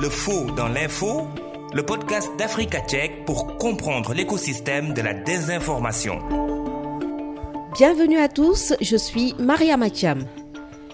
[0.00, 1.28] Le faux dans l'info,
[1.74, 6.20] le podcast d'Africa Tchèque pour comprendre l'écosystème de la désinformation.
[7.76, 10.24] Bienvenue à tous, je suis Maria Matiam.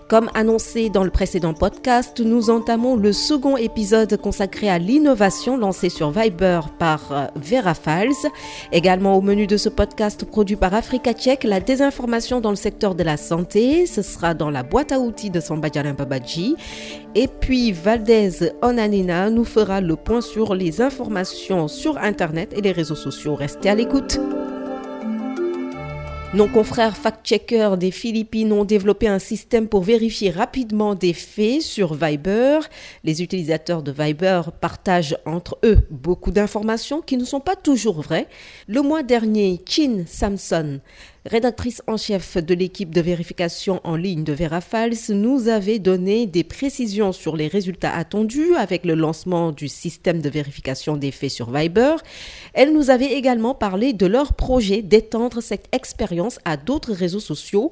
[0.08, 5.88] Comme annoncé dans le précédent podcast, nous entamons le second épisode consacré à l'innovation lancée
[5.88, 8.30] sur Viber par euh, Vera Files.
[8.70, 12.94] Également au menu de ce podcast produit par Africa Tchèque, la désinformation dans le secteur
[12.94, 13.86] de la santé.
[13.86, 16.54] Ce sera dans la boîte à outils de Sambadjaran Babaji.
[17.16, 22.72] Et puis Valdez Onanina nous fera le point sur les informations sur Internet et les
[22.72, 23.34] réseaux sociaux.
[23.34, 24.20] Restez à l'écoute.
[26.34, 31.94] Nos confrères fact-checkers des Philippines ont développé un système pour vérifier rapidement des faits sur
[31.94, 32.58] Viber.
[33.04, 38.26] Les utilisateurs de Viber partagent entre eux beaucoup d'informations qui ne sont pas toujours vraies.
[38.66, 40.80] Le mois dernier, Chin Samson
[41.26, 46.44] rédactrice en chef de l'équipe de vérification en ligne de Verafals, nous avait donné des
[46.44, 51.50] précisions sur les résultats attendus avec le lancement du système de vérification des faits sur
[51.50, 51.96] Viber.
[52.54, 57.70] Elle nous avait également parlé de leur projet d'étendre cette expérience à d'autres réseaux sociaux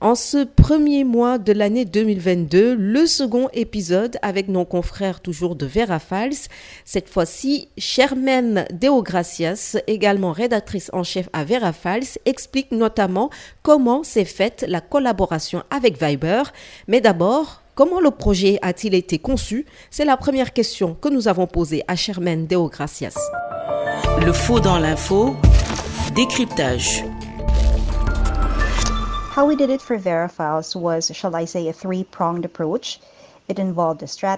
[0.00, 5.66] en ce premier mois de l'année 2022, le second épisode avec nos confrères toujours de
[5.66, 6.48] Vera Fals.
[6.84, 13.30] Cette fois-ci, Shermaine Deogracias, également rédactrice en chef à Vera Fals, explique notamment
[13.62, 16.44] comment s'est faite la collaboration avec Viber.
[16.88, 19.64] Mais d'abord, Comment le projet a-t-il été conçu?
[19.90, 23.16] C'est la première question que nous avons posée à Shermaine Deogracias.
[24.22, 25.34] Le faux dans l'info,
[26.14, 27.02] décryptage.
[29.40, 33.00] How we did it for Verifiles was, shall I say, a three-pronged approach.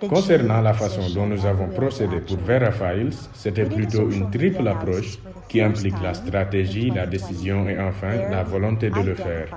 [0.08, 5.18] Concernant la façon dont nous avons procédé pour Verafiles, c'était plutôt une triple approche
[5.48, 9.48] qui implique la stratégie, la décision et enfin la volonté de le faire.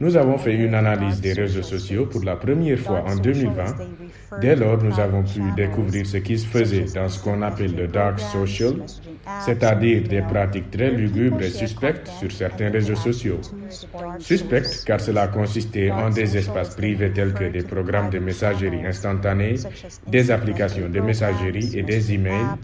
[0.00, 3.64] Nous avons fait une analyse des réseaux sociaux pour la première fois en 2020.
[4.40, 7.88] Dès lors, nous avons pu découvrir ce qui se faisait dans ce qu'on appelle le
[7.88, 8.74] dark social,
[9.44, 13.40] c'est-à-dire des pratiques très lugubres et suspectes sur certains réseaux sociaux.
[14.18, 18.18] Suspectes car cela consistait en des espaces privés tels que des programmes de
[18.60, 19.54] messagerie instantanée,
[20.06, 22.56] des applications de messagerie et des emails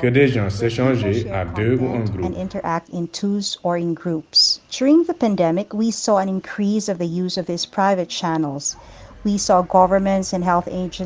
[0.00, 2.34] que des gens s'échangeaient à deux ou en groupe.
[4.70, 8.76] During the pandemic, we saw an increase of the use of these private channels.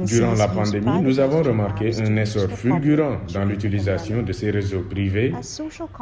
[0.07, 5.33] Durant la pandémie, nous avons remarqué un essor fulgurant dans l'utilisation de ces réseaux privés.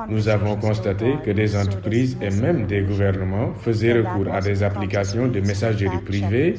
[0.08, 5.28] Nous avons constaté que des entreprises et même des gouvernements faisaient recours à des applications
[5.28, 6.56] de messagerie privée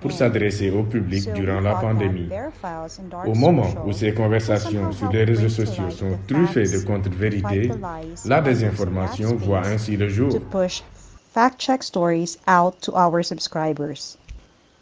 [0.00, 2.28] pour s'adresser au public durant la pandémie.
[3.26, 7.70] Au moment où ces conversations sur les réseaux sociaux sont truffées de contre-vérités,
[8.26, 10.30] la désinformation voit ainsi le jour.
[11.34, 14.16] Fact-check stories out to our subscribers.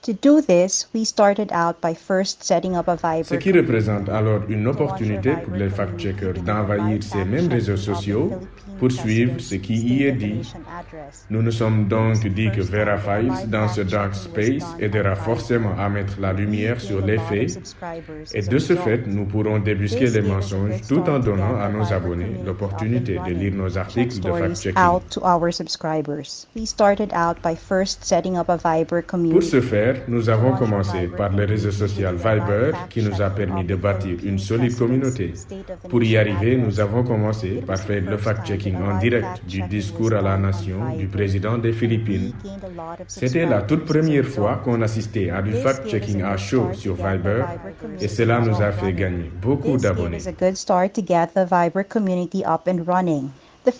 [0.03, 3.23] To do this, we started out by first setting up a Viber.
[3.23, 8.33] Ce qui représente alors une opportunité pour les fact-checkers d'envahir ces mêmes réseaux sociaux
[8.81, 10.53] pour suivre ce qui y est dit.
[11.31, 16.21] Nous nous sommes donc dit que Verifies dans ce dark space aidera forcément à mettre
[16.21, 17.61] la lumière sur les faits
[18.35, 22.41] et de ce fait, nous pourrons débusquer les mensonges tout en donnant à nos abonnés
[22.45, 24.75] l'opportunité de lire nos articles de fact-checking.
[29.31, 33.65] Pour ce faire, nous avons commencé par le réseau social Viber qui nous a permis
[33.65, 35.33] de bâtir une solide communauté.
[35.89, 40.23] Pour y arriver, nous avons commencé par faire le fact-checking en direct du discours à
[40.23, 42.33] la nation du président des Philippines.
[43.07, 47.45] C'était la toute première fois qu'on assistait à du fact-checking à chaud sur Viber
[48.01, 50.19] et cela nous a fait gagner beaucoup d'abonnés.
[53.65, 53.73] La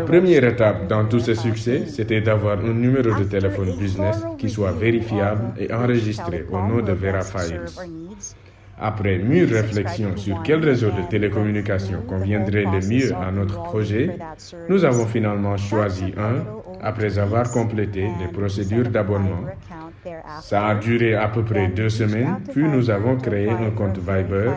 [0.00, 4.70] première étape dans tous ces succès, c'était d'avoir un numéro de téléphone business qui soit
[4.70, 7.60] vérifiable et enregistré au nom de VeraFiles.
[8.78, 14.16] Après mûre réflexion sur quel réseau de télécommunications conviendrait le mieux à notre projet,
[14.68, 16.44] nous avons finalement choisi un
[16.80, 19.44] après avoir complété les procédures d'abonnement.
[20.40, 24.52] Ça a duré à peu près deux semaines, puis nous avons créé un compte Viber.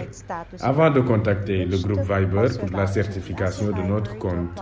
[0.61, 4.59] avant de contacter le groupe Viber pour la certification de notre compte,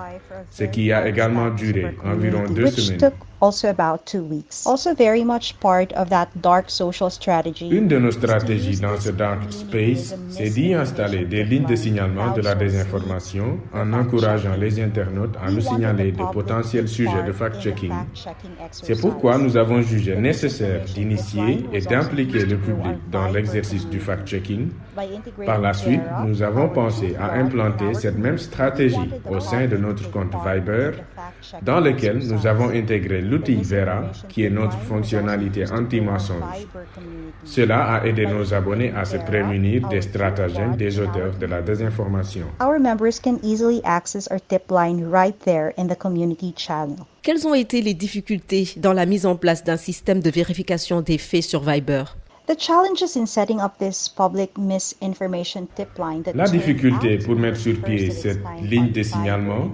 [0.50, 3.12] ce qui a également duré environ deux semaines.
[3.44, 3.50] Une
[7.90, 12.42] de nos stratégies dans ce dark space, c'est d'y installer des lignes de signalement de
[12.42, 17.92] la désinformation en encourageant les internautes à nous signaler de potentiels sujets de fact-checking.
[18.72, 24.69] C'est pourquoi nous avons jugé nécessaire d'initier et d'impliquer le public dans l'exercice du fact-checking.
[25.46, 30.10] Par la suite, nous avons pensé à implanter cette même stratégie au sein de notre
[30.12, 30.92] compte Viber,
[31.62, 36.68] dans lequel nous avons intégré l'outil Vera, qui est notre fonctionnalité anti-mensonge.
[37.44, 42.45] Cela a aidé nos abonnés à se prémunir des stratagèmes des auteurs de la désinformation.
[42.62, 46.97] Our members can easily access our tip line right there in the community channel.
[47.24, 51.18] Quelles ont été les difficultés dans la mise en place d'un système de vérification des
[51.18, 52.03] faits sur Viber?
[56.36, 59.69] La difficulté pour mettre sur pied cette ligne de signalement,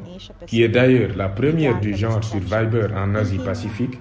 [0.45, 3.97] qui est d'ailleurs la première du genre sur Viber en Asie-Pacifique,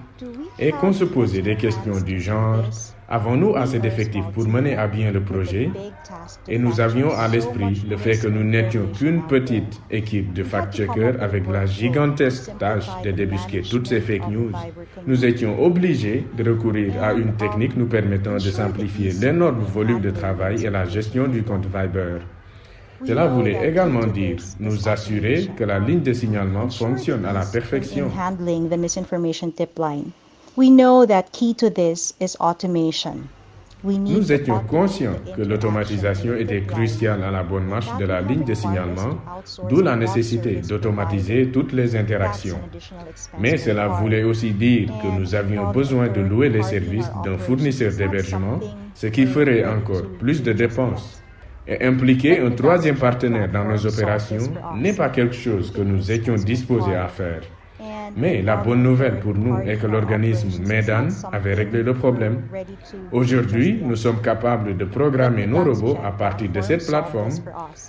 [0.59, 2.63] est qu'on se posait des questions du genre
[3.11, 5.71] Avons-nous assez d'effectifs pour mener à bien le projet?
[6.47, 11.19] Et nous avions à l'esprit le fait que nous n'étions qu'une petite équipe de fact-checkers
[11.19, 14.51] avec la gigantesque tâche de débusquer toutes ces fake news.
[15.07, 20.11] Nous étions obligés de recourir à une technique nous permettant de simplifier l'énorme volume de
[20.11, 22.19] travail et la gestion du compte Viber.
[23.07, 28.11] Cela voulait également dire nous assurer que la ligne de signalement fonctionne à la perfection.
[33.83, 38.53] Nous étions conscients que l'automatisation était cruciale à la bonne marche de la ligne de
[38.53, 39.15] signalement,
[39.69, 42.59] d'où la nécessité d'automatiser toutes les interactions.
[43.39, 47.93] Mais cela voulait aussi dire que nous avions besoin de louer les services d'un fournisseur
[47.93, 48.59] d'hébergement,
[48.95, 51.21] ce qui ferait encore plus de dépenses.
[51.65, 56.35] Et impliquer un troisième partenaire dans nos opérations n'est pas quelque chose que nous étions
[56.35, 57.41] disposés à faire.
[58.15, 62.43] Mais la bonne nouvelle pour nous est que l'organisme MEDAN avait réglé le problème.
[63.11, 67.31] Aujourd'hui, nous sommes capables de programmer nos robots à partir de cette plateforme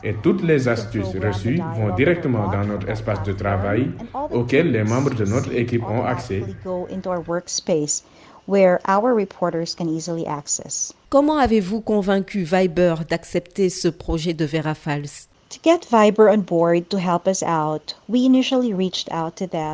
[0.05, 3.90] et toutes les astuces reçues vont directement dans notre espace de travail
[4.31, 6.43] auquel les membres de notre équipe ont accès.
[11.08, 14.44] Comment avez-vous convaincu Viber d'accepter ce projet de
[15.64, 16.14] Verafals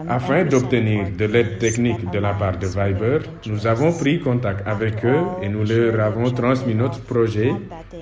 [0.09, 5.05] afin d'obtenir de l'aide technique de la part de Viber, nous avons pris contact avec
[5.05, 7.53] eux et nous leur avons transmis notre projet,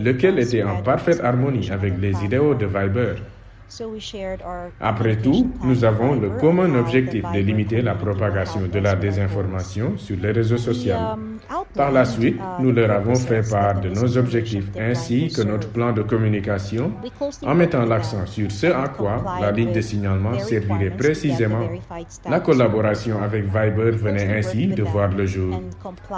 [0.01, 3.15] lequel était en parfaite harmonie avec les idéaux de Viber.
[4.81, 10.17] Après tout, nous avons le commun objectif de limiter la propagation de la désinformation sur
[10.21, 10.95] les réseaux sociaux.
[10.95, 11.39] Um,
[11.75, 15.69] Par la suite, uh, nous leur avons fait part de nos objectifs ainsi que notre
[15.71, 16.93] plan de communication
[17.45, 21.69] en mettant l'accent sur ce à quoi la ligne de signalement servirait précisément.
[22.29, 25.61] La collaboration avec Viber venait ainsi de voir le jour.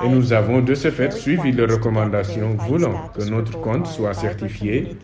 [0.04, 4.96] Et nous avons de ce fait suivi les recommandations voulant que notre compte soit certifié.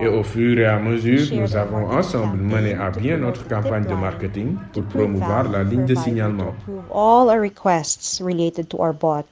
[0.00, 3.94] Et au fur et à mesure, nous avons ensemble mener à bien notre campagne de
[3.94, 6.54] marketing pour promouvoir la ligne de signalement.
[6.92, 9.24] All our requests related to our bot.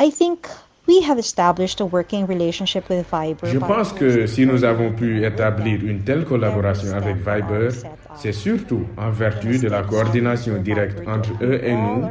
[0.00, 0.46] I think
[0.88, 3.46] we have established a working relationship with Viber.
[3.46, 7.68] Je pense que si nous avons pu établir une telle collaboration avec Viber,
[8.16, 12.04] c'est surtout en vertu de la coordination directe entre eux et nous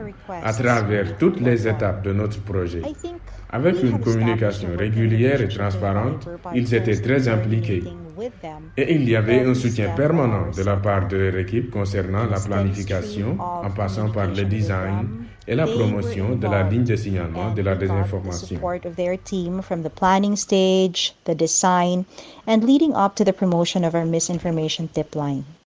[0.44, 2.82] à travers toutes les étapes de notre projet.
[3.50, 7.84] Avec une communication régulière et transparente, ils étaient très impliqués.
[8.76, 12.40] Et il y avait un soutien permanent de la part de leur équipe concernant la
[12.40, 17.62] planification, en passant par le design et la promotion de la ligne de signalement de
[17.62, 18.60] la désinformation.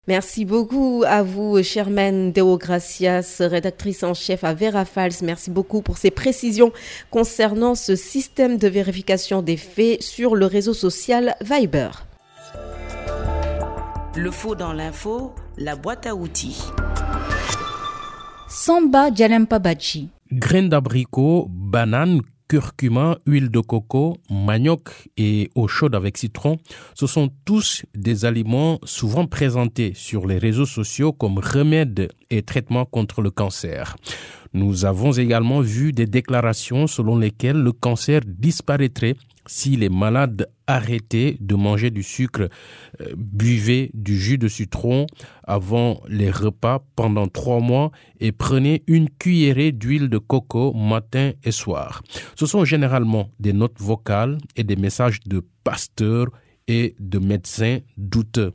[0.08, 5.12] Merci beaucoup à vous, Sherman Deogracias, rédactrice en chef à Verafals.
[5.22, 6.72] Merci beaucoup pour ces précisions
[7.12, 11.92] concernant ce système de vérification des faits sur le réseau social Viber.
[14.16, 16.64] Le faux dans l'info, la boîte à outils.
[18.52, 19.12] Samba
[19.62, 20.10] Bachi.
[20.32, 26.58] Graines d'abricot, bananes, curcuma, huile de coco, manioc et eau chaude avec citron,
[26.96, 32.86] ce sont tous des aliments souvent présentés sur les réseaux sociaux comme remède et traitement
[32.86, 33.96] contre le cancer.
[34.54, 39.16] Nous avons également vu des déclarations selon lesquelles le cancer disparaîtrait
[39.50, 42.50] si les malades arrêtaient de manger du sucre,
[43.02, 45.08] euh, buvaient du jus de citron
[45.44, 51.52] avant les repas pendant trois mois et prenaient une cuillerée d'huile de coco matin et
[51.52, 52.04] soir.
[52.36, 56.28] Ce sont généralement des notes vocales et des messages de pasteurs
[56.68, 58.52] et de médecins douteux.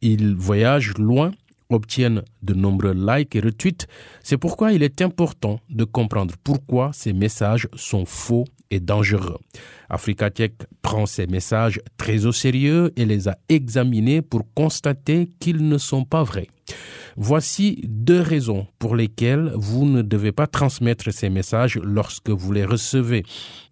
[0.00, 1.30] Ils voyagent loin
[1.72, 3.86] obtiennent de nombreux likes et retweets.
[4.22, 9.38] C'est pourquoi il est important de comprendre pourquoi ces messages sont faux et dangereux.
[9.88, 15.68] Africa Tech prend ces messages très au sérieux et les a examinés pour constater qu'ils
[15.68, 16.48] ne sont pas vrais.
[17.16, 22.64] Voici deux raisons pour lesquelles vous ne devez pas transmettre ces messages lorsque vous les
[22.64, 23.24] recevez.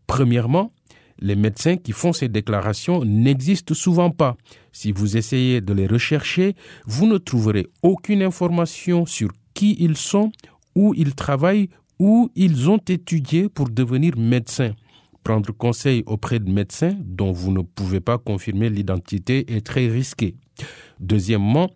[0.07, 0.73] Premièrement,
[1.21, 4.37] les médecins qui font ces déclarations n'existent souvent pas.
[4.73, 6.55] Si vous essayez de les rechercher,
[6.87, 10.33] vous ne trouverez aucune information sur qui ils sont
[10.75, 14.75] où ils travaillent ou ils ont étudié pour devenir médecins.
[15.23, 20.35] Prendre conseil auprès de médecins dont vous ne pouvez pas confirmer l'identité est très risqué.
[20.99, 21.71] Deuxièmement,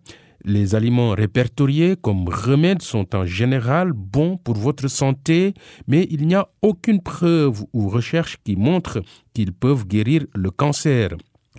[0.45, 5.53] les aliments répertoriés comme remèdes sont en général bons pour votre santé,
[5.87, 9.01] mais il n'y a aucune preuve ou recherche qui montre
[9.33, 11.09] qu'ils peuvent guérir le cancer.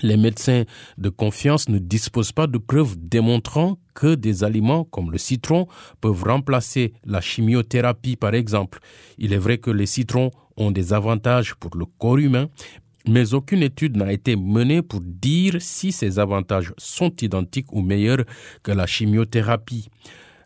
[0.02, 0.64] Les médecins
[0.98, 5.66] de confiance ne disposent pas de preuves démontrant que des aliments comme le citron
[6.00, 8.78] peuvent remplacer la chimiothérapie par exemple.
[9.18, 12.48] Il est vrai que les citrons ont des avantages pour le corps humain,
[13.08, 18.24] mais aucune étude n'a été menée pour dire si ces avantages sont identiques ou meilleurs
[18.62, 19.88] que la chimiothérapie.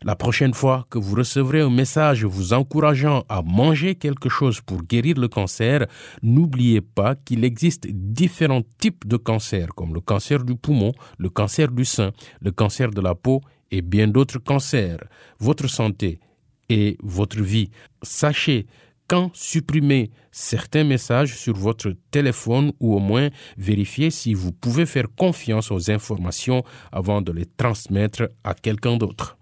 [0.03, 4.81] La prochaine fois que vous recevrez un message vous encourageant à manger quelque chose pour
[4.81, 5.85] guérir le cancer,
[6.23, 11.67] n'oubliez pas qu'il existe différents types de cancers, comme le cancer du poumon, le cancer
[11.67, 15.03] du sein, le cancer de la peau et bien d'autres cancers.
[15.39, 16.19] Votre santé
[16.67, 17.69] et votre vie.
[18.01, 18.65] Sachez
[19.11, 23.27] quand supprimer certains messages sur votre téléphone ou au moins
[23.57, 26.63] vérifier si vous pouvez faire confiance aux informations
[26.93, 29.37] avant de les transmettre à quelqu'un d'autre.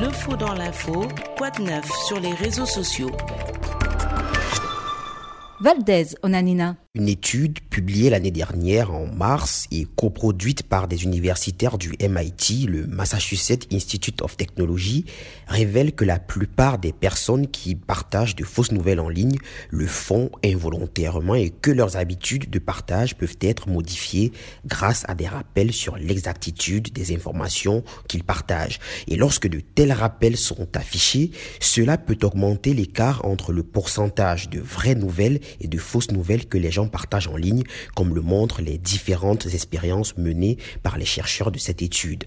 [0.00, 3.12] Le faux dans l'info, quoi de neuf sur les réseaux sociaux?
[5.60, 6.76] Valdez, Onanina.
[6.96, 12.86] Une étude publiée l'année dernière en mars et coproduite par des universitaires du MIT, le
[12.86, 15.04] Massachusetts Institute of Technology,
[15.46, 19.36] révèle que la plupart des personnes qui partagent de fausses nouvelles en ligne
[19.68, 24.32] le font involontairement et que leurs habitudes de partage peuvent être modifiées
[24.64, 28.78] grâce à des rappels sur l'exactitude des informations qu'ils partagent.
[29.06, 34.60] Et lorsque de tels rappels sont affichés, cela peut augmenter l'écart entre le pourcentage de
[34.60, 37.62] vraies nouvelles et de fausses nouvelles que les gens partage en ligne,
[37.94, 42.24] comme le montrent les différentes expériences menées par les chercheurs de cette étude.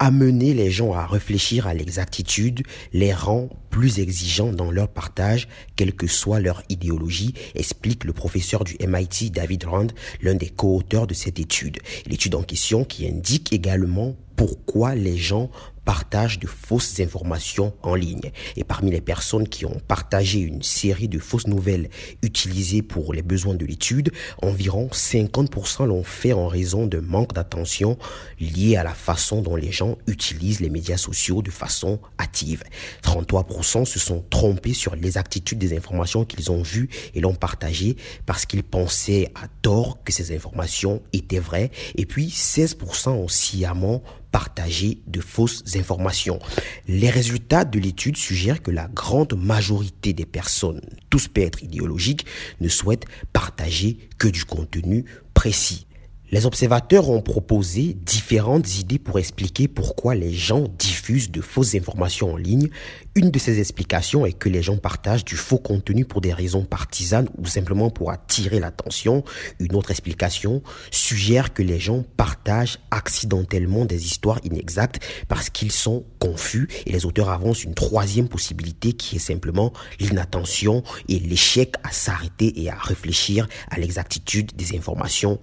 [0.00, 5.94] Amener les gens à réfléchir à l'exactitude les rend plus exigeants dans leur partage, quelle
[5.94, 9.86] que soit leur idéologie, explique le professeur du MIT David Rand,
[10.20, 11.78] l'un des co-auteurs de cette étude.
[12.06, 15.48] L'étude en question qui indique également pourquoi les gens
[15.84, 18.30] partagent de fausses informations en ligne.
[18.56, 21.90] Et parmi les personnes qui ont partagé une série de fausses nouvelles
[22.22, 24.12] utilisées pour les besoins de l'étude,
[24.42, 27.98] environ 50% l'ont fait en raison de manque d'attention
[28.40, 32.62] lié à la façon dont les gens utilisent les médias sociaux de façon active.
[33.02, 38.46] 33% se sont trompés sur l'exactitude des informations qu'ils ont vues et l'ont partagées parce
[38.46, 41.70] qu'ils pensaient à tort que ces informations étaient vraies.
[41.96, 44.02] Et puis 16% ont sciemment
[44.34, 46.40] partager de fausses informations.
[46.88, 52.26] Les résultats de l'étude suggèrent que la grande majorité des personnes, tout spectre idéologique,
[52.60, 55.86] ne souhaitent partager que du contenu précis.
[56.32, 60.66] Les observateurs ont proposé différentes idées pour expliquer pourquoi les gens
[61.12, 62.70] de fausses informations en ligne.
[63.14, 66.64] Une de ces explications est que les gens partagent du faux contenu pour des raisons
[66.64, 69.22] partisanes ou simplement pour attirer l'attention.
[69.60, 76.04] Une autre explication suggère que les gens partagent accidentellement des histoires inexactes parce qu'ils sont
[76.18, 81.92] confus et les auteurs avancent une troisième possibilité qui est simplement l'inattention et l'échec à
[81.92, 85.38] s'arrêter et à réfléchir à l'exactitude des informations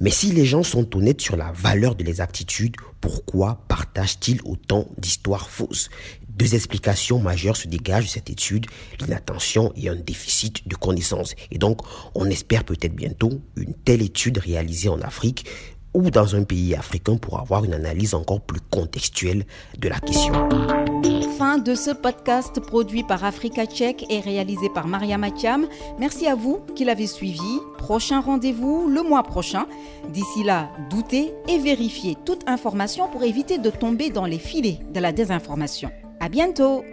[0.00, 5.48] mais si les gens sont honnêtes sur la valeur de l'exactitude, pourquoi partagent-ils autant d'histoires
[5.48, 5.90] fausses?
[6.28, 8.66] Deux explications majeures se dégagent de cette étude,
[9.00, 11.34] l'inattention et un déficit de connaissances.
[11.50, 11.80] Et donc,
[12.14, 15.46] on espère peut-être bientôt une telle étude réalisée en Afrique
[15.92, 19.44] ou dans un pays africain pour avoir une analyse encore plus contextuelle
[19.78, 20.48] de la question.
[21.40, 25.66] Fin de ce podcast produit par Africa Tchèque et réalisé par Maria Matiam.
[25.98, 27.60] Merci à vous qui l'avez suivi.
[27.78, 29.66] Prochain rendez-vous le mois prochain.
[30.10, 35.00] D'ici là, doutez et vérifiez toute information pour éviter de tomber dans les filets de
[35.00, 35.90] la désinformation.
[36.20, 36.84] À bientôt!